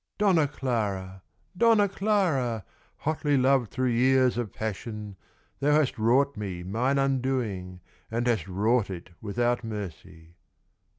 "Donna 0.17 0.47
Clara! 0.47 1.21
Donna 1.55 1.87
Clara! 1.87 2.65
Hotly 3.01 3.37
loved 3.37 3.69
through 3.69 3.89
years 3.91 4.35
of 4.35 4.51
passion! 4.51 5.15
Thou 5.59 5.73
hast 5.73 5.99
wrought 5.99 6.35
me 6.35 6.63
mine 6.63 6.97
undoing, 6.97 7.81
And 8.09 8.25
hast 8.25 8.47
wrought 8.47 8.89
it 8.89 9.11
without 9.21 9.63
mercy! 9.63 10.37